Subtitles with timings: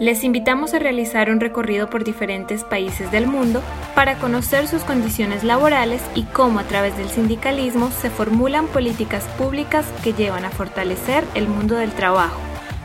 [0.00, 3.62] Les invitamos a realizar un recorrido por diferentes países del mundo
[3.94, 9.86] para conocer sus condiciones laborales y cómo a través del sindicalismo se formulan políticas públicas
[10.02, 12.40] que llevan a fortalecer el mundo del trabajo.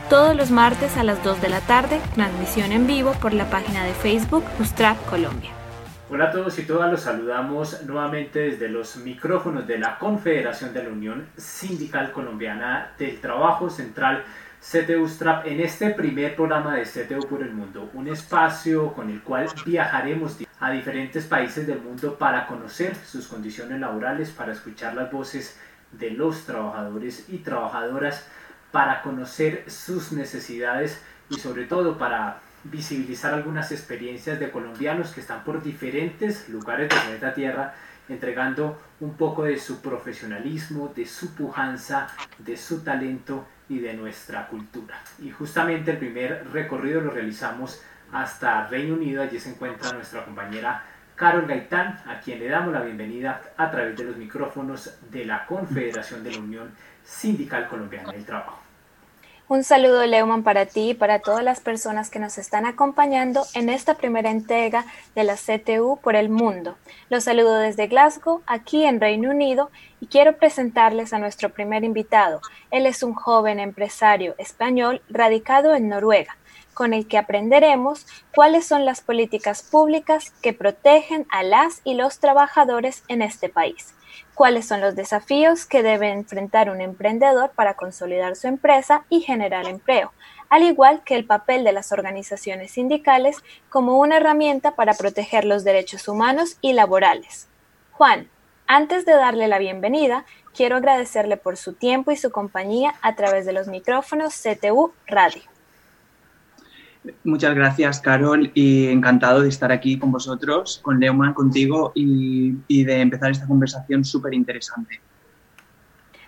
[0.08, 3.84] Todos los martes a las 2 de la tarde, transmisión en vivo por la página
[3.84, 5.50] de Facebook Ustrap Colombia.
[6.12, 10.84] Hola a todos y todas, los saludamos nuevamente desde los micrófonos de la Confederación de
[10.84, 14.24] la Unión Sindical Colombiana del Trabajo Central
[14.60, 19.22] CTU Strap en este primer programa de CTU por el Mundo, un espacio con el
[19.22, 25.10] cual viajaremos a diferentes países del mundo para conocer sus condiciones laborales, para escuchar las
[25.10, 25.58] voces
[25.92, 28.26] de los trabajadores y trabajadoras,
[28.70, 35.42] para conocer sus necesidades y sobre todo para visibilizar algunas experiencias de colombianos que están
[35.42, 37.74] por diferentes lugares del planeta Tierra
[38.10, 44.48] entregando un poco de su profesionalismo, de su pujanza, de su talento y de nuestra
[44.48, 45.00] cultura.
[45.20, 47.80] Y justamente el primer recorrido lo realizamos
[48.12, 52.80] hasta Reino Unido, allí se encuentra nuestra compañera Carol Gaitán, a quien le damos la
[52.80, 56.70] bienvenida a través de los micrófonos de la Confederación de la Unión
[57.04, 58.69] Sindical Colombiana del Trabajo.
[59.50, 63.68] Un saludo, Leumann, para ti y para todas las personas que nos están acompañando en
[63.68, 66.76] esta primera entrega de la CTU por el mundo.
[67.08, 72.40] Los saludo desde Glasgow, aquí en Reino Unido, y quiero presentarles a nuestro primer invitado.
[72.70, 76.36] Él es un joven empresario español radicado en Noruega,
[76.72, 82.20] con el que aprenderemos cuáles son las políticas públicas que protegen a las y los
[82.20, 83.96] trabajadores en este país
[84.34, 89.66] cuáles son los desafíos que debe enfrentar un emprendedor para consolidar su empresa y generar
[89.66, 90.12] empleo,
[90.48, 93.36] al igual que el papel de las organizaciones sindicales
[93.68, 97.48] como una herramienta para proteger los derechos humanos y laborales.
[97.92, 98.28] Juan,
[98.66, 103.44] antes de darle la bienvenida, quiero agradecerle por su tiempo y su compañía a través
[103.46, 105.42] de los micrófonos CTU Radio.
[107.24, 113.00] Muchas gracias, Carol, y encantado de estar aquí con vosotros, con Leumann, contigo, y, de
[113.00, 115.00] empezar esta conversación súper interesante.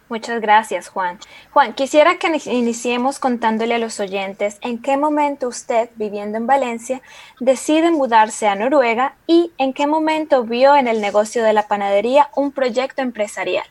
[0.09, 1.19] Muchas gracias, Juan.
[1.53, 7.01] Juan, quisiera que iniciemos contándole a los oyentes en qué momento usted, viviendo en Valencia,
[7.41, 12.29] decide mudarse a Noruega y en qué momento vio en el negocio de la panadería
[12.37, 13.65] un proyecto empresarial.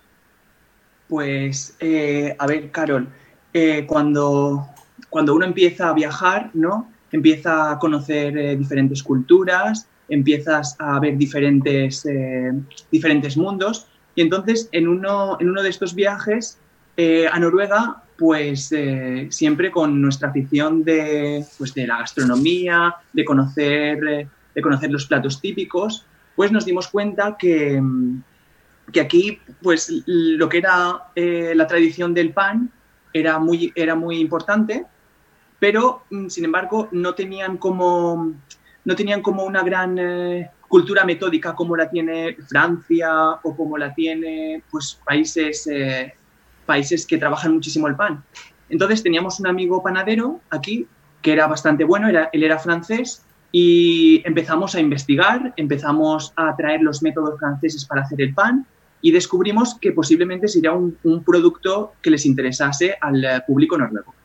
[1.07, 3.07] Pues, eh, a ver, Carol,
[3.53, 4.65] eh, cuando,
[5.11, 6.89] cuando uno empieza a viajar, ¿no?
[7.11, 12.53] Empieza a conocer eh, diferentes culturas, empiezas a ver diferentes, eh,
[12.89, 13.87] diferentes mundos.
[14.15, 16.57] Y entonces, en uno, en uno de estos viajes
[16.95, 18.71] eh, a Noruega, pues
[19.29, 23.99] siempre con nuestra afición de, pues, de la gastronomía, de conocer,
[24.55, 26.05] de conocer los platos típicos,
[26.35, 27.81] pues nos dimos cuenta que,
[28.93, 32.69] que aquí, pues lo que era la tradición del pan
[33.11, 34.85] era muy, era muy importante
[35.61, 38.33] pero mm, sin embargo no tenían como,
[38.83, 43.93] no tenían como una gran eh, cultura metódica como la tiene Francia o como la
[43.93, 46.15] tiene pues, países, eh,
[46.65, 48.23] países que trabajan muchísimo el pan.
[48.69, 50.87] Entonces teníamos un amigo panadero aquí
[51.21, 56.81] que era bastante bueno, era, él era francés y empezamos a investigar, empezamos a traer
[56.81, 58.65] los métodos franceses para hacer el pan
[58.99, 64.15] y descubrimos que posiblemente sería un, un producto que les interesase al eh, público noruego.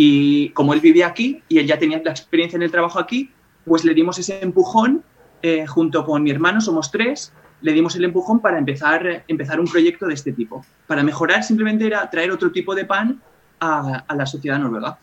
[0.00, 3.32] Y como él vivía aquí y él ya tenía la experiencia en el trabajo aquí,
[3.64, 5.02] pues le dimos ese empujón
[5.42, 7.32] eh, junto con mi hermano, somos tres,
[7.62, 10.64] le dimos el empujón para empezar, empezar un proyecto de este tipo.
[10.86, 13.20] Para mejorar simplemente era traer otro tipo de pan
[13.58, 14.96] a, a la sociedad noruega.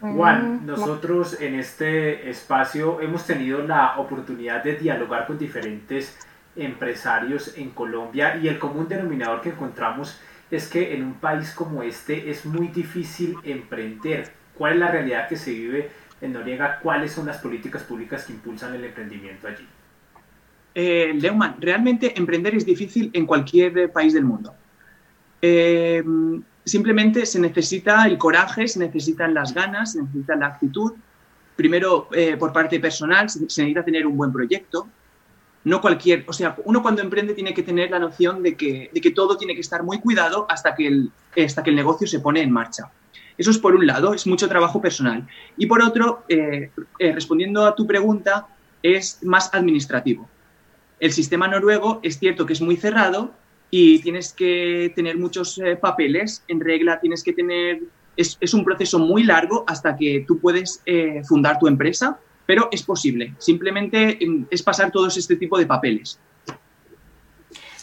[0.00, 6.14] Juan, mm, nosotros en este espacio hemos tenido la oportunidad de dialogar con diferentes
[6.56, 10.20] empresarios en Colombia y el común denominador que encontramos
[10.50, 14.30] es que en un país como este es muy difícil emprender.
[14.54, 16.80] ¿Cuál es la realidad que se vive en Noriega?
[16.80, 19.66] ¿Cuáles son las políticas públicas que impulsan el emprendimiento allí?
[20.74, 24.54] Eh, Leumann, realmente emprender es difícil en cualquier país del mundo.
[25.40, 26.02] Eh,
[26.64, 30.92] simplemente se necesita el coraje, se necesitan las ganas, se necesita la actitud.
[31.56, 34.88] Primero, eh, por parte personal, se necesita tener un buen proyecto,
[35.64, 39.00] no cualquier, o sea, uno cuando emprende tiene que tener la noción de que, de
[39.00, 41.10] que todo tiene que estar muy cuidado hasta que, el,
[41.44, 42.90] hasta que el negocio se pone en marcha.
[43.36, 45.26] Eso es por un lado, es mucho trabajo personal.
[45.56, 48.48] Y por otro, eh, eh, respondiendo a tu pregunta,
[48.82, 50.28] es más administrativo.
[50.98, 53.32] El sistema noruego es cierto que es muy cerrado
[53.70, 57.80] y tienes que tener muchos eh, papeles en regla, tienes que tener...
[58.16, 60.82] Es, es, un proceso muy largo hasta que tú puedes
[61.28, 62.18] fundar tu empresa
[62.48, 63.34] pero es posible.
[63.36, 66.18] Simplemente mm, es pasar todos este tipo de papeles.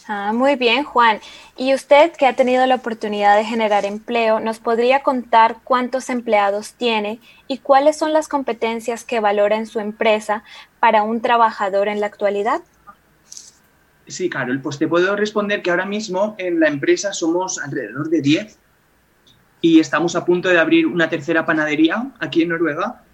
[0.08, 1.20] Ah, muy bien, Juan.
[1.56, 6.72] Y usted que ha tenido la oportunidad de generar empleo, ¿nos podría contar cuántos empleados
[6.72, 10.42] tiene y cuáles son las competencias que valora en su empresa
[10.80, 12.60] para un trabajador en la actualidad?
[14.08, 18.20] Sí, Carol, pues te puedo responder que ahora mismo en la empresa somos alrededor de
[18.20, 18.58] 10
[19.60, 23.05] y estamos a punto de abrir una tercera panadería aquí en Noruega.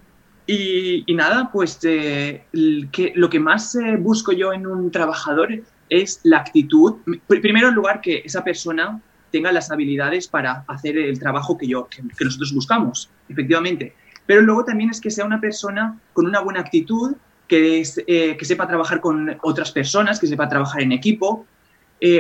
[0.47, 2.45] Y, nada, pues eh,
[2.91, 6.97] que, lo que más eh, busco yo en un trabajador es la actitud.
[7.29, 9.01] Primero, en lugar, que esa persona
[9.31, 13.95] tenga las habilidades para hacer el trabajo que, yo, que, nosotros buscamos, efectivamente.
[14.27, 17.15] Pero luego también es que sea una persona con una buena actitud,
[17.47, 21.47] que, eh, que sepa trabajar con otras personas, que sepa trabajar en equipo,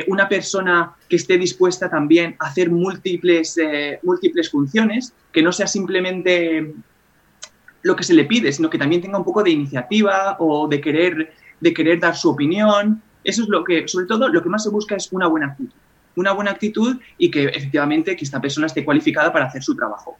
[0.06, 3.58] una persona que esté dispuesta también a hacer múltiples,
[4.04, 6.72] múltiples funciones, que no sea simplemente
[7.82, 10.80] lo que se le pide, sino que también tenga un poco de iniciativa o de
[10.80, 14.64] querer, de querer dar su opinión, eso es lo que, sobre todo, lo que más
[14.64, 15.76] se busca es una buena actitud.
[16.14, 20.18] Una buena actitud y que efectivamente que esta persona esté cualificada para hacer su trabajo.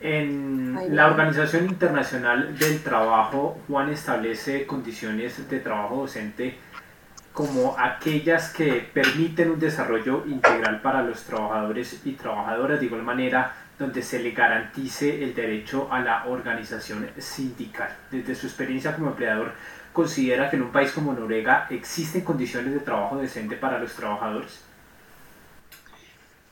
[0.00, 6.56] En la Organización Internacional del Trabajo, Juan establece condiciones de trabajo docente
[7.32, 13.54] como aquellas que permiten un desarrollo integral para los trabajadores y trabajadoras, de igual manera
[13.82, 17.90] donde se le garantice el derecho a la organización sindical.
[18.10, 19.52] Desde su experiencia como empleador,
[19.92, 24.60] considera que en un país como Noruega existen condiciones de trabajo decente para los trabajadores?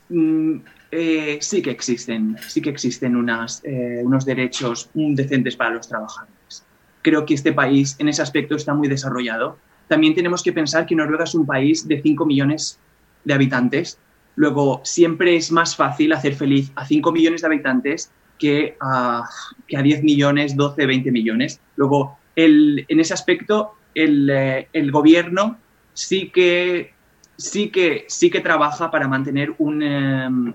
[0.09, 0.57] Mm,
[0.91, 6.65] eh, sí que existen, sí que existen unas, eh, unos derechos decentes para los trabajadores.
[7.01, 9.57] Creo que este país en ese aspecto está muy desarrollado.
[9.87, 12.77] También tenemos que pensar que Noruega es un país de 5 millones
[13.23, 13.97] de habitantes.
[14.35, 19.27] Luego, siempre es más fácil hacer feliz a 5 millones de habitantes que a,
[19.67, 21.59] que a 10 millones, 12, 20 millones.
[21.75, 25.57] Luego, en ese aspecto eh, el, gobierno
[25.93, 26.93] sí que,
[27.37, 30.53] sí, que, sí que trabaja para mantener un, em,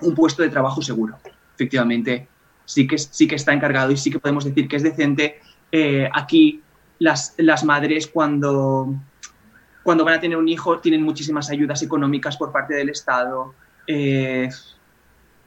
[0.00, 1.16] un puesto de trabajo seguro.
[1.54, 2.26] Efectivamente,
[2.64, 5.40] sí que, sí que está encargado y sí que podemos decir que es decente.
[5.70, 6.62] Eh, aquí
[6.98, 8.94] las, las madres cuando,
[9.84, 13.54] cuando van a tener un hijo tienen muchísimas ayudas económicas por parte del Estado.
[13.86, 14.48] Eh,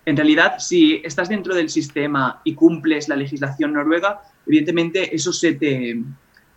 [0.06, 5.56] en realidad, si estás dentro del sistema y cumples la legislación noruega, evidentemente eso se
[5.56, 6.02] te,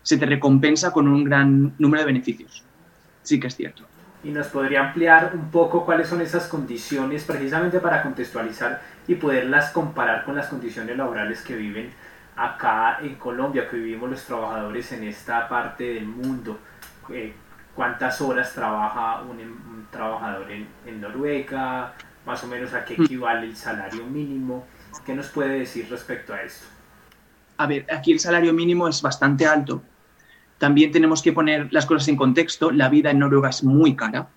[0.02, 2.62] se te recompensa con un gran número de beneficios.
[3.22, 3.84] Sí que es cierto.
[4.22, 9.70] ¿Y nos podría ampliar un poco cuáles son esas condiciones precisamente para contextualizar y poderlas
[9.70, 11.90] comparar con las condiciones laborales que viven
[12.36, 16.58] acá en Colombia, que vivimos los trabajadores en esta parte del mundo?
[17.08, 17.32] Eh,
[17.74, 21.94] ¿Cuántas horas trabaja un, trabajador en, en Noruega?
[22.26, 23.04] más o menos a qué mm.
[23.04, 24.66] equivale el salario mínimo.
[25.04, 26.66] ¿Qué nos puede decir respecto a esto?
[27.56, 29.82] A ver, aquí el salario mínimo es bastante alto.
[30.58, 32.70] También tenemos que poner las cosas en contexto.
[32.70, 34.28] La vida en Noruega es muy cara.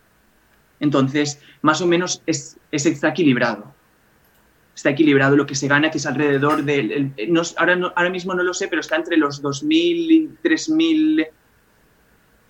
[0.80, 3.74] Entonces, más o menos es, está equilibrado.
[4.76, 7.12] Está equilibrado lo que se gana, que es alrededor de...
[7.58, 11.28] ahora, ahora mismo no lo sé, pero está entre los 2.000 y 3.000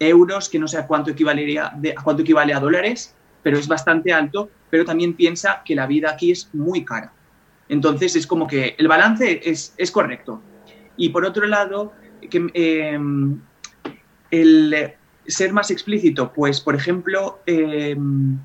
[0.10, 4.14] euros, que no sé a cuánto, equivalería a cuánto equivale a dólares, pero es bastante
[4.14, 7.14] alto pero también piensa que la vida aquí es muy cara.
[7.70, 10.42] Entonces es como que el balance es, es correcto.
[10.98, 11.94] Y por otro lado,
[12.28, 13.40] que, em,
[14.32, 14.94] el
[15.28, 18.40] ser más explícito, pues por ejemplo, em,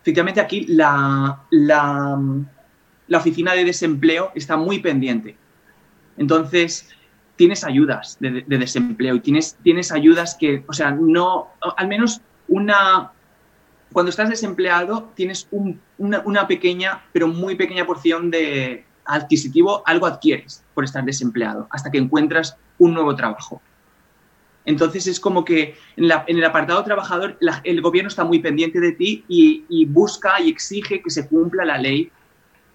[0.00, 2.16] efectivamente aquí la, la,
[3.08, 5.34] la, oficina de desempleo está muy pendiente.
[6.18, 6.88] Entonces,
[7.38, 12.20] tienes ayudas de, de, desempleo y tienes, tienes ayudas que, o sea, no, al menos
[12.48, 13.12] una,
[13.92, 15.48] cuando estás desempleado tienes
[15.98, 21.98] una, pequeña, pero muy pequeña porción de adquisitivo, algo adquieres por estar desempleado, hasta que
[21.98, 23.62] encuentras un nuevo trabajo.
[24.64, 29.24] Entonces es como que en, el apartado trabajador el gobierno está muy pendiente de ti
[29.28, 32.10] y, busca y exige que se cumpla la ley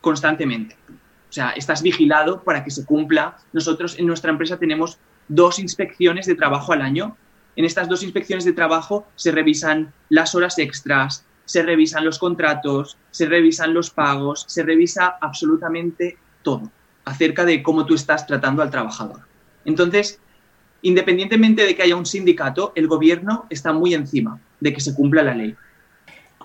[0.02, 0.76] constantemente.
[1.34, 3.38] O sea, estás vigilado para que se cumpla.
[3.54, 7.18] Nosotros en nuestra empresa tenemos dos inspecciones de trabajo al año
[7.56, 12.98] en estas dos inspecciones de trabajo se revisan las horas extras, se revisan los contratos,
[13.12, 16.72] se revisan los pagos, se revisa absolutamente todo
[17.06, 19.22] acerca de cómo tú estás tratando al trabajador.
[19.66, 20.20] Entonces,
[20.82, 25.22] independientemente de que haya un sindicato, el gobierno está muy encima de que se cumpla
[25.22, 25.56] la ley.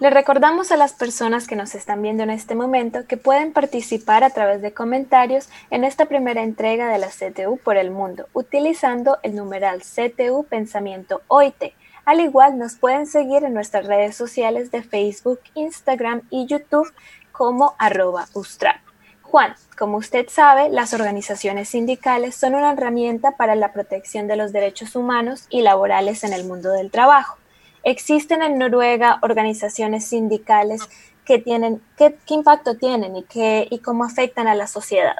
[0.00, 4.22] Le recordamos a las personas que nos están viendo en este momento que pueden participar
[4.22, 9.18] a través de comentarios en esta primera entrega de la CTU por el mundo, utilizando
[9.24, 11.72] el numeral CTU Pensamiento OIT.
[12.04, 16.92] Al igual nos pueden seguir en nuestras redes sociales de Facebook, Instagram y YouTube
[17.32, 18.76] como arroba Ustrap.
[19.22, 24.52] Juan, como usted sabe, las organizaciones sindicales son una herramienta para la protección de los
[24.52, 27.37] derechos humanos y laborales en el mundo del trabajo.
[27.82, 30.82] ¿Existen en Noruega organizaciones sindicales
[31.24, 35.16] que tienen, qué, impacto tienen y, qué, y cómo afectan a la sociedad?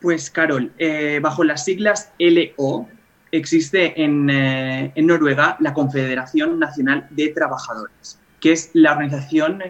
[0.00, 2.86] Pues, Carol, eh, bajo las siglas LO
[3.32, 9.62] existe en, eh, en, Noruega la Confederación Nacional de Trabajadores, que es la organización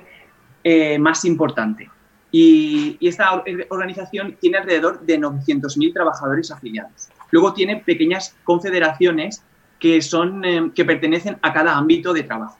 [0.64, 1.90] eh, más importante.
[2.32, 7.08] Y, y, esta organización tiene alrededor de 900.000 trabajadores afiliados.
[7.30, 9.42] Luego tiene pequeñas confederaciones
[9.78, 12.58] que, son, que pertenecen a cada ámbito de trabajo.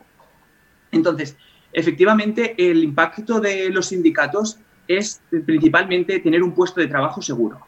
[0.92, 1.37] Entonces,
[1.73, 4.58] efectivamente, el impacto de los sindicatos
[4.88, 7.66] es principalmente tener un puesto de trabajo seguro.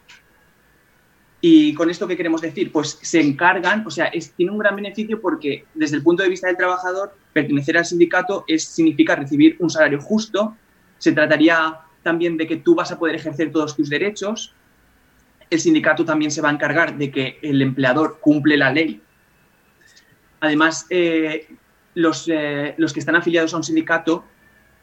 [1.41, 2.71] ¿Y con esto qué queremos decir?
[2.71, 6.47] Pues se encargan, o sea, tiene un gran beneficio porque desde el punto de vista
[6.47, 10.55] del trabajador, pertenecer al sindicato es, significa recibir un salario justo,
[10.97, 14.53] se trataría también de que tú vas a poder ejercer todos tus derechos,
[15.49, 19.01] el sindicato también se va a encargar de que el empleador cumple la ley.
[20.41, 21.47] Además, eh,
[21.95, 24.23] los, eh, los que están afiliados a un sindicato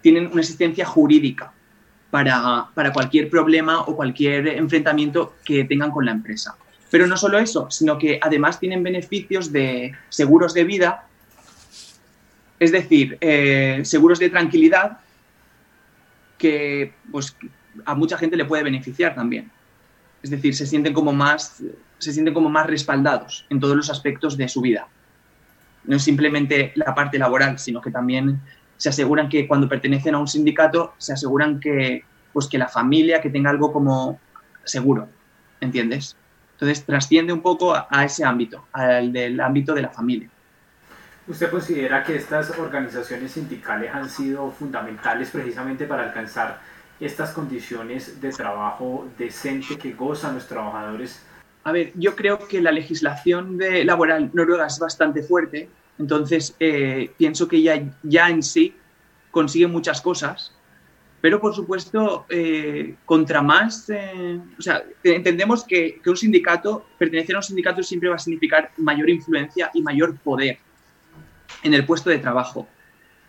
[0.00, 1.52] tienen una asistencia jurídica
[2.10, 6.56] para, cualquier problema o cualquier enfrentamiento que tengan con la empresa.
[6.90, 11.06] Pero no solo eso, sino que además tienen beneficios de seguros de vida,
[12.58, 14.98] es decir, eh, seguros de tranquilidad
[16.38, 17.36] que pues,
[17.84, 19.50] a mucha gente le puede beneficiar también.
[20.22, 21.62] Es decir, se sienten como más,
[21.98, 24.88] se sienten como más respaldados en todos los aspectos de su vida.
[25.86, 28.40] No es simplemente la parte laboral, sino que también
[28.76, 33.20] se aseguran que cuando pertenecen a un sindicato, se aseguran que, pues que la familia,
[33.20, 34.20] que tenga algo como
[34.64, 35.08] seguro,
[35.60, 36.16] ¿entiendes?
[36.52, 40.30] Entonces trasciende un poco a, ese ámbito, al del ámbito de la familia.
[41.28, 46.60] ¿Usted considera que estas organizaciones sindicales han sido fundamentales precisamente para alcanzar
[47.00, 51.20] estas condiciones de trabajo decente que gozan los trabajadores?
[51.66, 55.68] A ver, yo creo que la legislación de laboral noruega es bastante fuerte,
[55.98, 58.72] entonces, eh, pienso que ya, ya en sí
[59.32, 60.54] consigue muchas cosas,
[61.20, 67.34] pero por supuesto, eh, contra más, eh, o sea, entendemos que, que, un sindicato, pertenecer
[67.34, 70.58] a un sindicato siempre va a significar mayor influencia y mayor poder
[71.64, 72.68] en el puesto de trabajo.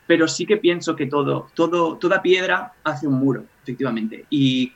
[0.05, 4.27] Pero sí que pienso que todo, todo, toda piedra hace un muro, efectivamente.
[4.29, 4.73] Y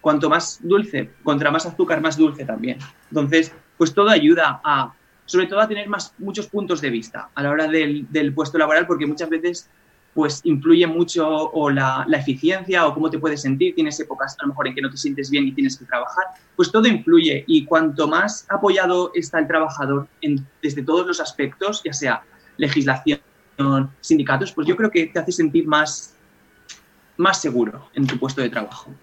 [0.00, 2.78] cuanto más dulce, contra más azúcar, más dulce también.
[3.10, 4.94] Entonces, pues todo ayuda a
[5.28, 8.86] sobre todo a tener más, muchos puntos de vista a la hora del, puesto laboral,
[8.86, 9.68] porque muchas veces
[10.14, 14.48] pues influye mucho o la, eficiencia o cómo te puedes sentir, tienes épocas a lo
[14.48, 16.24] mejor en que no te sientes bien y tienes que trabajar,
[16.56, 21.82] pues todo influye y cuanto más apoyado está el trabajador en, desde todos los aspectos,
[21.84, 22.22] ya sea
[22.56, 23.20] legislación,
[24.00, 26.16] sindicatos, pues yo creo que te hace sentir más,
[27.18, 28.94] más seguro en tu puesto de trabajo.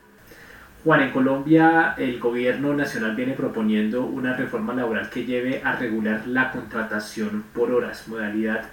[0.85, 6.27] Juan, en Colombia el gobierno nacional viene proponiendo una reforma laboral que lleve a regular
[6.27, 8.65] la contratación por horas, modalidad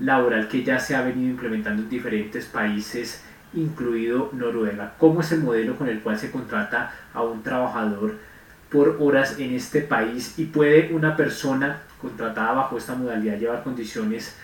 [0.00, 3.22] laboral que ya se ha venido implementando en diferentes países,
[3.52, 4.94] incluido Noruega.
[4.96, 8.14] ¿Cómo es el modelo con el cual se contrata a un trabajador
[8.70, 14.34] por horas en este país y puede una persona contratada bajo esta modalidad llevar condiciones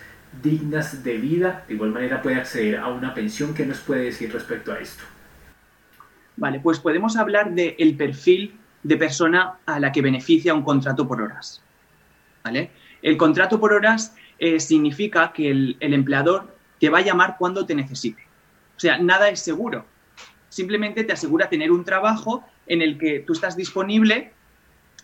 [0.43, 1.63] dignas de vida?
[1.67, 3.55] De igual manera puede acceder a una pensión.
[3.55, 5.03] ¿Qué nos puede decir respecto a esto?
[6.37, 11.21] Vale, pues podemos hablar del perfil de persona a la que beneficia un contrato por
[11.21, 11.61] horas.
[12.43, 12.71] ¿Vale?
[13.01, 17.73] El contrato por horas eh, significa que el, empleador te va a llamar cuando te
[17.73, 18.21] necesite.
[18.75, 19.85] O sea, nada es seguro.
[20.49, 24.31] Simplemente te asegura tener un trabajo en el que tú estás disponible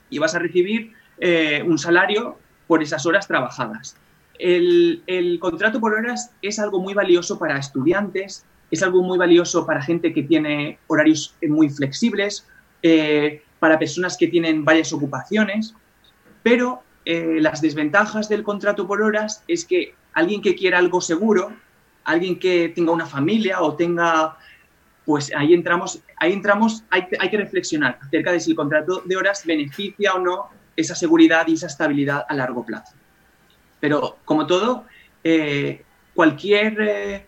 [0.09, 3.95] y vas a recibir eh, un salario por esas horas trabajadas.
[4.37, 9.65] El, el, contrato por horas es algo muy valioso para estudiantes, es algo muy valioso
[9.65, 12.47] para gente que tiene horarios eh, muy flexibles,
[12.81, 15.75] eh, para personas que tienen varias ocupaciones,
[16.41, 21.51] pero eh, las desventajas del contrato por horas es que alguien que quiera algo seguro,
[22.05, 24.37] alguien que tenga una familia o tenga,
[25.05, 29.17] pues ahí entramos, ahí entramos, hay, hay que reflexionar acerca de si el contrato de
[29.17, 32.95] horas beneficia o no esa seguridad y esa estabilidad a largo plazo.
[33.79, 34.85] Pero como todo,
[36.13, 37.27] cualquier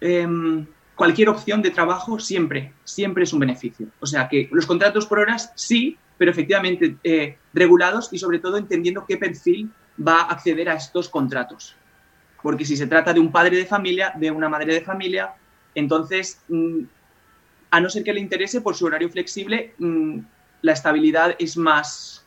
[0.00, 3.86] Em, cualquier opción de trabajo siempre, siempre es un beneficio.
[4.00, 8.58] O sea que los contratos por horas sí, pero efectivamente eh, regulados y sobre todo
[8.58, 9.70] entendiendo qué perfil
[10.06, 11.76] va a acceder a estos contratos.
[12.42, 15.34] Porque si se trata de un padre de familia, de una madre de familia,
[15.74, 16.80] entonces, mm,
[17.70, 20.18] a no ser que le interese por su horario flexible, mm,
[20.62, 22.24] la estabilidad es más,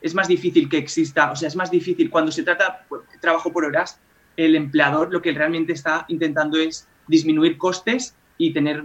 [0.00, 1.30] es más difícil que exista.
[1.30, 4.00] O sea, es más difícil cuando se trata de trabajo por horas,
[4.38, 8.84] el empleador lo que realmente está intentando es disminuir costes y tener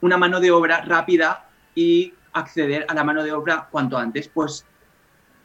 [0.00, 4.28] una mano de obra rápida y acceder a la mano de obra cuanto antes.
[4.28, 4.66] Pues,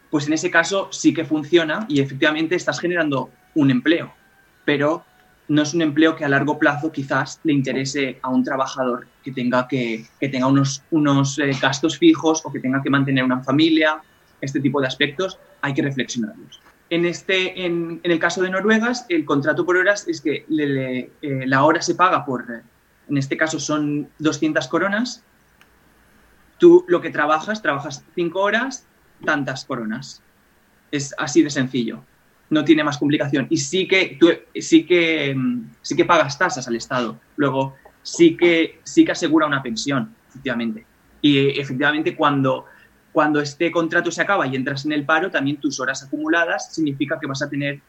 [0.10, 4.12] pues en ese caso sí que funciona y efectivamente estás generando un empleo,
[4.65, 5.06] pero
[5.50, 9.32] no es un empleo que a largo plazo quizás le interese a un trabajador que
[9.32, 14.01] tenga, que, tenga unos, unos eh, gastos fijos o que tenga que mantener una familia,
[14.41, 16.60] este tipo de aspectos, hay que reflexionarlos.
[16.89, 21.10] En, este, en, el caso de Noruegas, el contrato por horas es que eh,
[21.46, 22.46] la hora se paga por,
[23.10, 25.24] en este caso son 200 coronas.
[26.58, 28.86] Tú lo que trabajas, trabajas 5 horas,
[29.25, 30.22] tantas coronas.
[30.91, 32.03] Es así de sencillo
[32.50, 33.48] no tiene más complicación.
[33.50, 37.20] Y sí que, tú, sí que, mm, sí que pagas tasas al Estado.
[37.36, 40.86] Luego, sí que, sí que asegura una pensión, efectivamente.
[41.22, 42.65] Y efectivamente, cuando,
[43.17, 47.17] cuando este contrato se acaba y entras en el paro, también tus horas acumuladas significa
[47.19, 47.79] que vas a tener,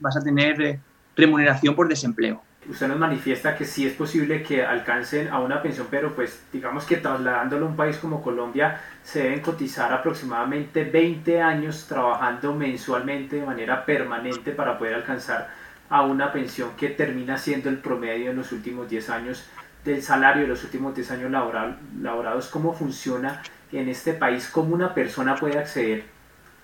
[0.00, 0.80] vas a tener eh,
[1.14, 2.40] remuneración por desempleo
[2.70, 6.84] usted nos manifiesta que sí es posible que alcancen a una pensión, pero pues digamos
[6.86, 13.36] que trasladándolo a un país como Colombia se deben cotizar aproximadamente 20 años trabajando mensualmente
[13.36, 15.48] de manera permanente para poder alcanzar
[15.90, 19.44] a una pensión que termina siendo el promedio en los últimos 10 años
[19.84, 22.48] del salario de los últimos 10 años laboral, laborados.
[22.48, 23.42] ¿Cómo funciona
[23.72, 24.48] en este país?
[24.48, 26.04] ¿Cómo una persona puede acceder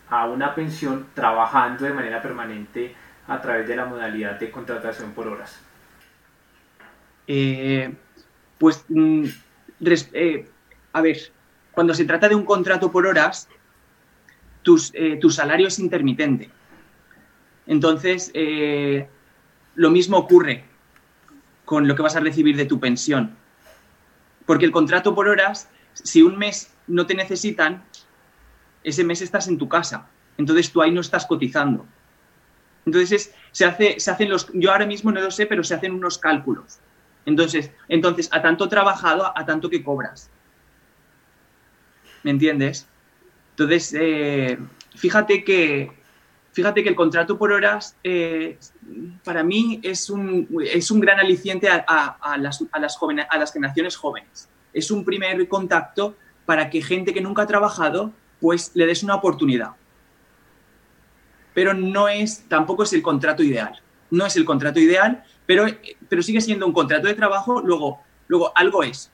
[0.09, 2.95] a una pensión trabajando de manera permanente
[3.27, 5.61] a través de la modalidad de contratación por horas?
[7.27, 7.93] Eh,
[8.59, 9.25] pues, mm,
[10.13, 10.49] eh,
[10.93, 11.19] a ver,
[11.73, 13.49] cuando se trata de un contrato por horas,
[14.95, 16.51] eh, tu salario es intermitente.
[17.67, 18.31] Entonces,
[19.75, 20.65] lo mismo ocurre
[21.65, 23.37] con lo que vas a recibir de tu pensión.
[24.45, 27.85] Porque el contrato por horas, si un mes no te necesitan,
[28.83, 30.09] ese mes estás en tu casa.
[30.37, 31.87] Entonces tú ahí no estás cotizando.
[32.85, 35.93] Entonces se, hace, se hacen los, yo ahora mismo no lo sé, pero se hacen
[35.93, 36.79] unos cálculos.
[37.27, 40.29] Entonces, entonces, a tanto trabajado, a tanto que cobras.
[42.23, 42.87] ¿Me entiendes?
[43.51, 44.59] Entonces, eh,
[44.95, 45.91] fíjate que
[46.53, 48.59] fíjate que el contrato por horas eh,
[49.25, 51.85] para mí es un, es un gran aliciente a,
[52.39, 52.99] las, a, las
[53.29, 54.49] a las generaciones jóvenes.
[54.75, 59.15] Es un primer contacto para que gente que nunca ha trabajado, pues le des una
[59.15, 59.71] oportunidad.
[61.55, 63.81] Pero no es, tampoco es el contrato ideal.
[64.11, 65.67] No es el contrato ideal pero,
[66.09, 69.11] pero sigue siendo un contrato de trabajo, luego, luego algo es.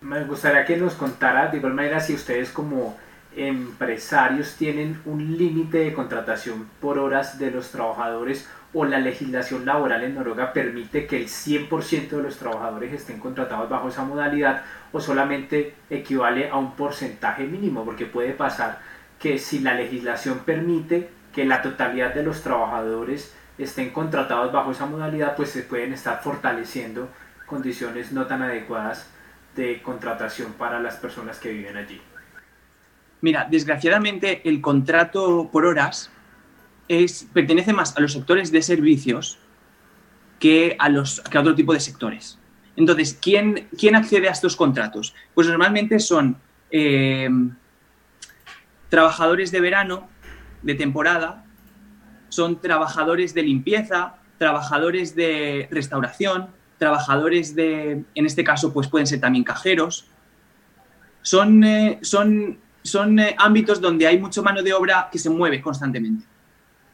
[0.00, 2.96] Me gustaría que nos contara de igual manera si ustedes como
[3.36, 10.04] empresarios tienen un límite de contratación por horas de los trabajadores o la legislación laboral
[10.04, 15.00] en Noruega permite que el 100% de los trabajadores estén contratados bajo esa modalidad o
[15.00, 18.80] solamente equivale a un porcentaje mínimo, porque puede pasar
[19.18, 24.86] que si la legislación permite que la totalidad de los trabajadores estén contratados bajo esa
[24.86, 27.08] modalidad, pues se pueden estar fortaleciendo
[27.46, 29.10] condiciones no tan adecuadas
[29.56, 32.00] de contratación para las personas que viven allí.
[33.20, 36.12] Mira, desgraciadamente el contrato por horas
[36.88, 39.38] es, pertenece más a los sectores de servicios
[40.38, 40.88] que a,
[41.40, 42.38] otro tipo de sectores.
[42.76, 45.14] Entonces, ¿quién, ¿quién accede a estos contratos?
[45.34, 46.36] Pues normalmente son
[46.70, 47.28] eh,
[48.88, 50.08] trabajadores de verano,
[50.62, 51.44] de temporada,
[52.28, 56.48] son trabajadores de limpieza, trabajadores de restauración,
[56.78, 60.06] trabajadores de, en este caso, pues pueden ser también cajeros.
[61.22, 66.24] Son, eh, eh, ámbitos donde hay mucha mano de obra que se mueve constantemente,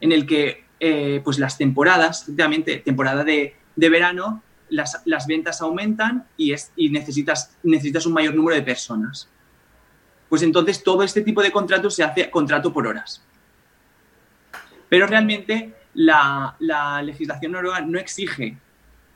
[0.05, 6.53] en el que eh, pues las temporadas, efectivamente, temporada de, verano, las, ventas aumentan y,
[6.53, 9.31] es, y necesitas, necesitas un mayor número de personas.
[10.29, 13.23] Pues entonces todo este tipo de contratos se hace contrato por horas.
[14.90, 16.55] Pero realmente la,
[17.03, 18.59] legislación noruega no exige,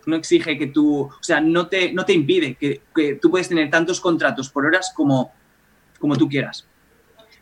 [0.06, 2.80] no exige que tú, o sea, no te, no te impide que,
[3.20, 5.34] tú puedes tener tantos contratos por horas como,
[5.98, 6.66] como tú quieras.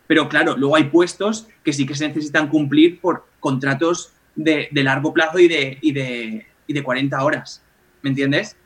[0.06, 5.12] Pero claro, luego hay puestos que sí que se necesitan cumplir por contratos de, largo
[5.12, 7.62] plazo y de, y, de, y de 40 horas.
[8.02, 8.56] ¿Me entiendes?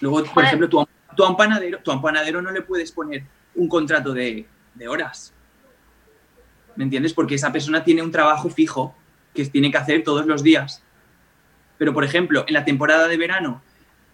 [0.00, 3.24] Luego, por ejemplo, tú, a un panadero, tú a un panadero no le puedes poner
[3.54, 5.32] un contrato de, de horas.
[6.78, 7.12] ¿me entiendes?
[7.12, 8.94] Porque esa persona tiene un trabajo fijo
[9.34, 10.80] que tiene que hacer todos los días.
[11.76, 13.62] Pero, por ejemplo, en la temporada de verano,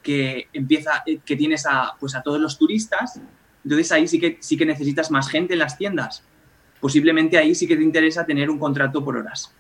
[0.03, 3.21] que empieza, eh, que tienes a, pues a todos los turistas,
[3.65, 6.23] entonces ahí sí que, sí que necesitas más gente en las tiendas.
[6.81, 9.53] Posiblemente ahí sí que te interesa tener un contrato por horas.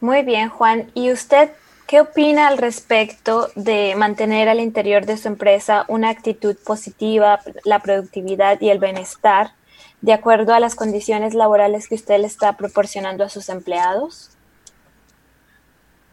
[0.00, 0.90] Muy bien, Juan.
[0.94, 1.50] ¿Y usted
[1.86, 7.80] qué opina al respecto de mantener al interior de su empresa una actitud positiva, la
[7.80, 9.52] productividad y el bienestar
[10.02, 14.30] de acuerdo a las condiciones laborales que usted le está proporcionando a sus empleados?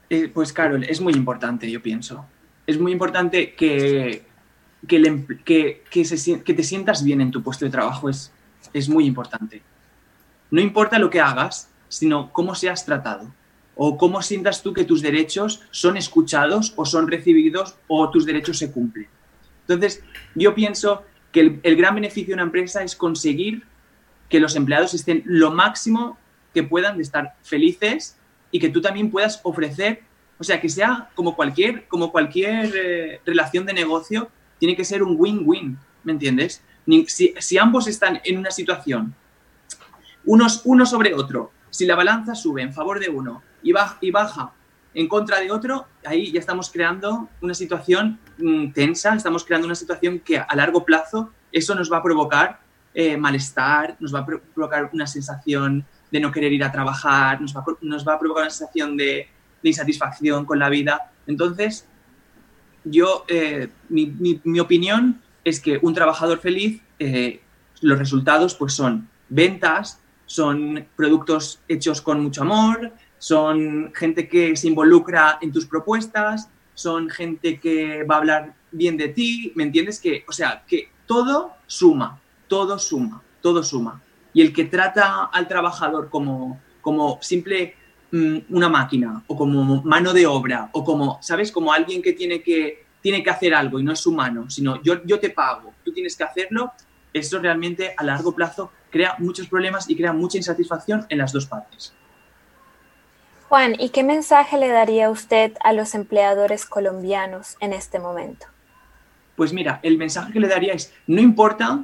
[0.09, 2.25] Eh, pues Carol, es muy importante, yo pienso.
[2.65, 4.23] Es muy importante que,
[4.87, 8.09] que, que, te sientas bien en tu puesto de trabajo.
[8.09, 8.31] Es,
[8.73, 9.61] es muy importante.
[10.51, 13.31] No importa lo que hagas, sino cómo seas tratado
[13.75, 18.57] o cómo sientas tú que tus derechos son escuchados o son recibidos o tus derechos
[18.59, 19.07] se cumplen.
[19.61, 20.03] Entonces,
[20.35, 23.63] yo pienso que el, gran beneficio de una empresa es conseguir
[24.29, 26.17] que los empleados estén lo máximo
[26.53, 28.17] que puedan de estar felices
[28.51, 30.01] y que tú también puedas ofrecer,
[30.37, 34.29] o sea, que sea como cualquier, como cualquier eh, relación de negocio,
[34.63, 36.63] tiene que ser un win-win, ¿me entiendes?
[37.07, 39.13] Si, ambos están en una situación,
[40.23, 44.53] unos, uno sobre otro, si la balanza sube en favor de uno y baja,
[44.93, 49.75] en contra de otro, ahí ya estamos creando una situación mm, tensa, estamos creando una
[49.75, 52.61] situación que a largo plazo eso nos va a provocar
[52.93, 57.53] eh, malestar, nos va a provocar una sensación de no querer ir a trabajar, nos
[57.53, 59.27] va, nos va a provocar una sensación de,
[59.61, 61.11] insatisfacción con la vida.
[61.27, 61.85] Entonces,
[62.83, 67.41] yo, eh, mi, mi, opinión es que un trabajador feliz, eh,
[67.81, 74.67] los resultados pues son ventas, son productos hechos con mucho amor, son gente que se
[74.67, 79.99] involucra en tus propuestas, son gente que va a hablar bien de ti, ¿me entiendes?
[79.99, 84.01] Que, o sea, que todo suma, todo suma, todo suma.
[84.33, 87.75] Y el que trata al trabajador como, como simple
[88.13, 91.51] mm, una máquina o como mano de obra o como, ¿sabes?
[91.51, 95.03] Como alguien que tiene que, tiene que hacer algo y no es humano, sino yo,
[95.03, 96.71] yo te pago, tú tienes que hacerlo,
[97.11, 101.47] eso realmente a largo plazo crea muchos problemas y crea mucha insatisfacción en las dos
[101.47, 101.93] partes.
[103.49, 108.47] Juan, ¿y qué mensaje le daría usted a los empleadores colombianos en este momento?
[109.35, 111.83] Pues mira, el mensaje que le daría es, no importa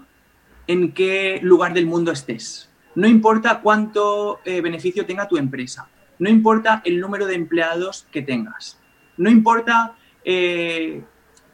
[0.68, 5.88] en qué lugar del mundo estés, no importa cuánto eh, beneficio tenga tu empresa,
[6.20, 8.80] no importa el número de empleados que tengas,
[9.18, 11.02] no importa eh,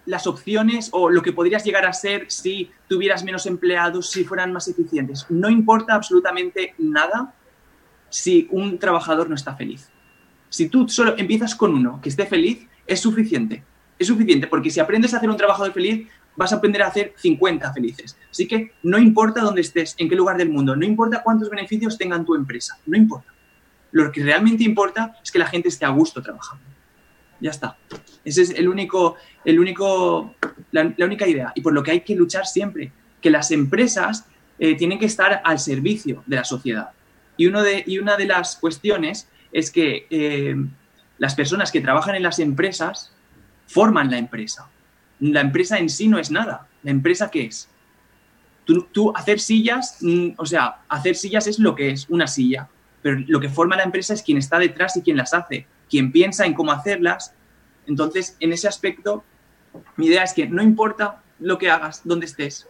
[0.06, 4.52] las opciones o lo que podrías llegar a ser si tuvieras menos empleados, si fueran
[4.52, 7.34] más eficientes, no importa absolutamente nada
[8.10, 9.90] si un trabajador no está feliz.
[10.50, 13.64] Si tú solo empiezas con uno que esté feliz, es suficiente.
[13.98, 17.14] Es suficiente porque si aprendes a hacer un trabajador feliz, vas a aprender a hacer
[17.18, 18.18] 50 felices.
[18.30, 21.98] Así que no importa dónde estés, en qué lugar del mundo, no importa cuántos beneficios
[21.98, 23.35] tengan tu empresa, no importa.
[23.96, 26.66] Lo que realmente importa es que la gente esté a gusto trabajando.
[27.40, 27.78] Ya está.
[28.26, 30.36] Esa es el único, el único,
[30.72, 31.54] la, única idea.
[31.56, 34.26] Y por lo que hay que luchar siempre, que las empresas
[34.60, 36.90] eh, tienen que estar al servicio de la sociedad.
[37.38, 40.58] Y, uno de, y una de las cuestiones es que eh,
[41.18, 43.14] las personas que trabajan en las empresas
[43.66, 44.70] forman la empresa.
[45.22, 46.68] La empresa en sí no es nada.
[46.84, 47.70] ¿La empresa qué es?
[48.66, 52.68] Tú, hacer sillas, mm, o sea, hacer sillas es lo que es, una silla.
[53.06, 56.12] Pero lo que forma la empresa es quien está detrás y quien las hace, quien
[56.12, 57.36] piensa en cómo hacerlas.
[57.86, 59.24] Entonces, en ese aspecto,
[59.96, 62.68] mi idea es que no importa lo que hagas, dónde estés.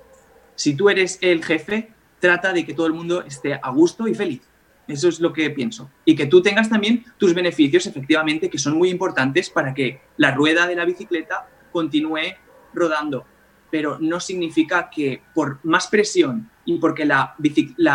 [0.55, 4.13] Si tú eres el jefe, trata de que todo el mundo esté a gusto y
[4.13, 4.41] feliz.
[4.89, 5.89] Eso es lo que pienso.
[6.03, 10.31] Y que tú tengas también tus beneficios, efectivamente, que son muy importantes para que la
[10.31, 12.35] rueda de la bicicleta continúe
[12.73, 13.25] rodando.
[13.71, 17.35] Pero no significa que por más presión y porque la,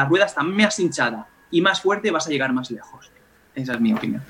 [0.08, 3.10] rueda está más hinchada y más fuerte vas a llegar más lejos.
[3.54, 4.22] Esa es mi opinión.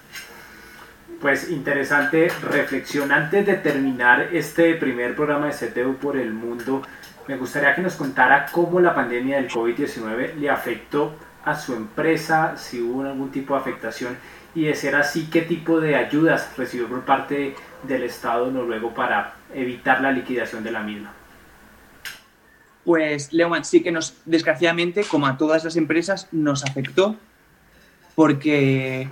[1.20, 3.12] Pues interesante reflexión.
[3.12, 6.82] Antes de terminar este primer programa de CTU por el mundo,
[7.28, 12.56] me gustaría que nos contara cómo la pandemia del COVID-19 le afectó a su empresa,
[12.56, 14.16] si hubo algún tipo de afectación
[14.54, 19.34] y de ser así, qué tipo de ayudas recibió por parte del Estado noruego para
[19.54, 21.12] evitar la liquidación de la misma.
[22.84, 27.16] Pues, Leumann, sí que nos, desgraciadamente, como a todas las empresas, nos afectó
[28.14, 29.08] porque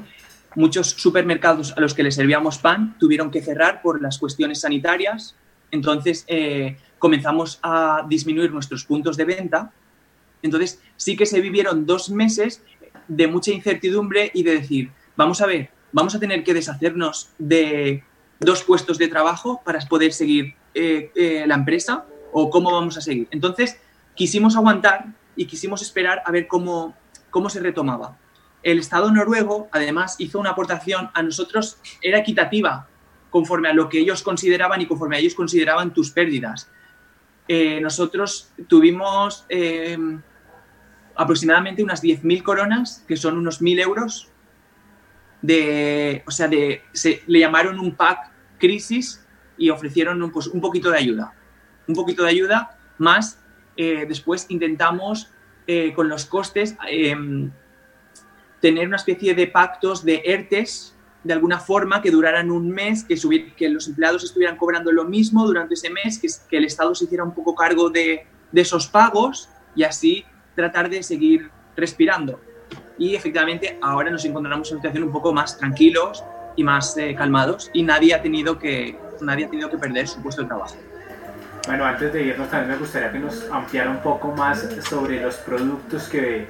[0.54, 5.36] muchos supermercados a los que les servíamos pan tuvieron que cerrar por las cuestiones sanitarias.
[5.70, 9.72] Entonces, eh, comenzamos a disminuir nuestros puntos de venta
[10.42, 12.62] entonces, sí que se vivieron dos meses
[13.08, 18.04] de mucha incertidumbre y de decir, vamos a ver, vamos a tener que deshacernos de
[18.40, 23.00] dos puestos de trabajo para poder seguir eh, eh, la empresa o cómo vamos a
[23.00, 23.28] seguir.
[23.30, 23.78] Entonces,
[24.14, 26.96] quisimos aguantar y quisimos esperar a ver cómo,
[27.30, 28.16] cómo se retomaba.
[28.62, 32.88] El Estado noruego, además, hizo una aportación a nosotros, era equitativa,
[33.30, 36.70] conforme a lo que ellos consideraban y conforme a ellos consideraban tus pérdidas.
[37.46, 39.46] Eh, nosotros tuvimos
[41.14, 44.28] aproximadamente unas 10.000 coronas, que son unos 1.000 euros,
[45.40, 49.24] de, o sea, de, se, le llamaron un pack crisis
[49.56, 51.32] y ofrecieron pues, un poquito de ayuda.
[51.88, 53.40] Un poquito de ayuda, más
[53.76, 55.30] eh, después intentamos
[55.66, 57.50] eh, con los costes em,
[58.60, 63.16] tener una especie de pactos de ERTES de alguna forma que duraran un mes, que,
[63.56, 67.04] que los empleados estuvieran cobrando lo mismo durante ese mes, que, que el Estado se
[67.04, 70.24] hiciera un poco cargo de, de esos pagos y así
[70.54, 72.40] tratar de seguir respirando.
[72.98, 76.24] Y efectivamente ahora nos encontramos en una situación un poco más tranquilos
[76.56, 80.20] y más eh, calmados y nadie ha, tenido que, nadie ha tenido que perder su
[80.20, 80.76] puesto de trabajo.
[81.68, 85.34] Bueno, antes de irnos también me gustaría que nos ampliara un poco más sobre los
[85.34, 86.46] productos que,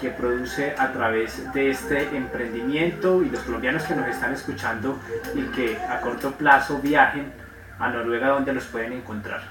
[0.00, 4.98] que produce a través de este emprendimiento y los colombianos que nos están escuchando
[5.34, 7.30] y que a corto plazo viajen
[7.78, 9.42] a Noruega donde los pueden encontrar.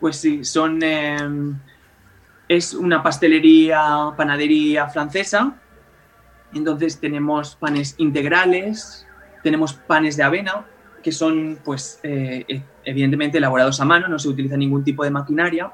[0.00, 0.82] Pues sí, son...
[0.82, 1.58] Em,
[2.48, 5.52] es una pastelería, panadería francesa.
[6.54, 9.06] Entonces tenemos panes integrales,
[9.42, 10.64] tenemos panes de avena,
[11.02, 15.10] que son, pues, eh, e, evidentemente elaborados a mano, no se utiliza ningún tipo de
[15.10, 15.72] maquinaria.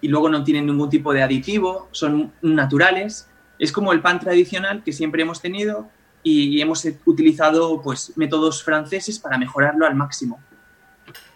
[0.00, 3.28] Y luego no tienen ningún tipo de aditivo, son naturales.
[3.58, 5.88] Es como el pan tradicional que siempre hemos tenido
[6.22, 10.40] y hemos utilizado, pues, métodos franceses para mejorarlo al máximo.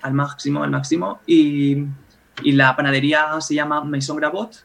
[0.02, 1.20] Al máximo, al máximo.
[1.26, 1.86] Y
[2.42, 4.64] y la panadería se llama Maison Gravot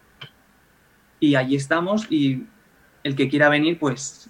[1.19, 2.45] y allí estamos y
[3.03, 4.29] el que quiera venir pues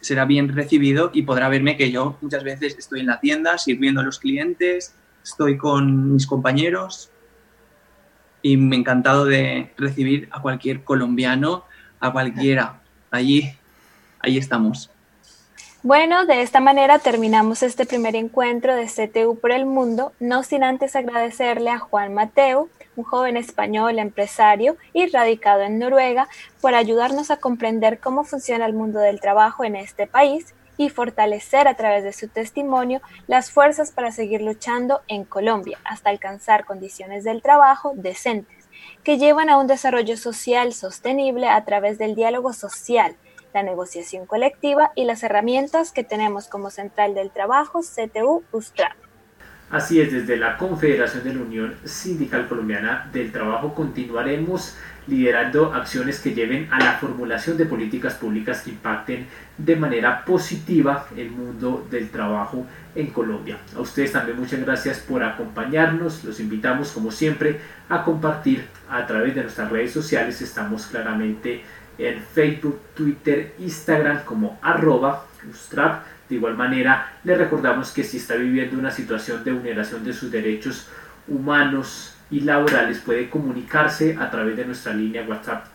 [0.00, 4.00] será bien recibido y podrá verme que yo muchas veces estoy en la tienda sirviendo
[4.00, 7.10] a los clientes, estoy con mis compañeros
[8.42, 11.64] y me encantado de recibir a cualquier colombiano,
[12.00, 12.80] a cualquiera.
[13.10, 13.52] Allí,
[14.20, 14.90] allí estamos.
[15.82, 20.62] Bueno, de esta manera terminamos este primer encuentro de CTU por el mundo, no sin
[20.62, 22.68] antes agradecerle a Juan Mateo,
[23.00, 26.28] un joven español empresario y radicado en Noruega,
[26.60, 31.66] por ayudarnos a comprender cómo funciona el mundo del trabajo en este país y fortalecer
[31.66, 37.24] a través de su testimonio las fuerzas para seguir luchando en Colombia hasta alcanzar condiciones
[37.24, 38.68] del trabajo decentes,
[39.02, 43.16] que llevan a un desarrollo social sostenible a través del diálogo social
[43.54, 49.09] la negociación colectiva y las herramientas que tenemos como Central del Trabajo, CTU, USTRAP.
[49.70, 56.18] Así es, desde la Confederación de la Unión Sindical Colombiana del Trabajo continuaremos liderando acciones
[56.18, 61.86] que lleven a la formulación de políticas públicas que impacten de manera positiva el mundo
[61.88, 63.58] del trabajo en Colombia.
[63.76, 66.24] A ustedes también muchas gracias por acompañarnos.
[66.24, 70.42] Los invitamos como siempre a compartir a través de nuestras redes sociales.
[70.42, 71.62] Estamos claramente
[71.96, 75.26] en Facebook, Twitter, Instagram como arroba.
[76.30, 80.30] De igual manera, le recordamos que si está viviendo una situación de vulneración de sus
[80.30, 80.86] derechos
[81.26, 85.74] humanos y laborales, puede comunicarse a través de nuestra línea WhatsApp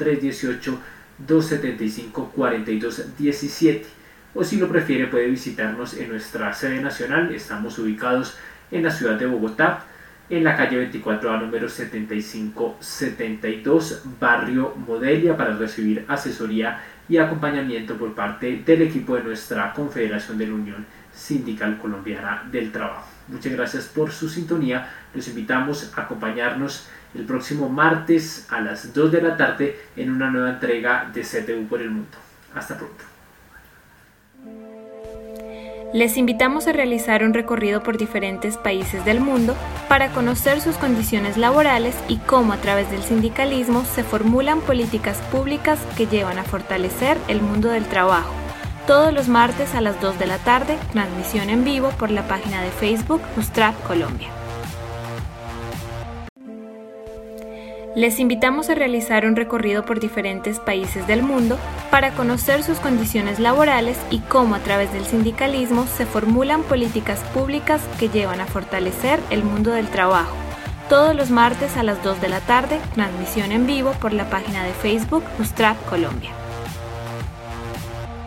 [1.28, 3.82] 318-275-4217.
[4.34, 7.36] O si lo prefiere, puede visitarnos en nuestra sede nacional.
[7.36, 8.38] Estamos ubicados
[8.72, 9.84] en la ciudad de Bogotá
[10.30, 18.64] en la calle 24A número 7572, barrio Modelia, para recibir asesoría y acompañamiento por parte
[18.66, 23.08] del equipo de nuestra Confederación de la Unión Sindical Colombiana del Trabajo.
[23.28, 24.90] Muchas gracias por su sintonía.
[25.14, 30.30] Los invitamos a acompañarnos el próximo martes a las 2 de la tarde en una
[30.30, 32.18] nueva entrega de CTU por el Mundo.
[32.54, 33.15] Hasta pronto.
[35.94, 39.56] Les invitamos a realizar un recorrido por diferentes países del mundo
[39.88, 45.80] para conocer sus condiciones laborales y cómo a través del sindicalismo se formulan políticas públicas
[45.96, 48.34] que llevan a fortalecer el mundo del trabajo.
[48.88, 52.62] Todos los martes a las 2 de la tarde, transmisión en vivo por la página
[52.62, 54.30] de Facebook Ustrap Colombia.
[57.96, 61.58] Les invitamos a realizar un recorrido por diferentes países del mundo
[61.92, 67.82] para conocer sus condiciones laborales y cómo a través del sindicalismo se formulan políticas públicas
[67.98, 70.36] que llevan a fortalecer el mundo del trabajo.
[70.90, 74.66] Todos los martes a las 2 de la tarde, transmisión en vivo por la página
[74.66, 76.32] de Facebook Ustrap Colombia.